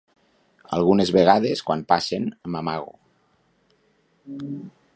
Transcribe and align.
Algunes 0.77 1.11
vegades 1.17 1.61
quan 1.67 1.83
passen 1.93 2.25
m'amago. 2.55 2.91